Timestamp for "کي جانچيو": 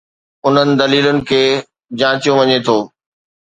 1.29-2.33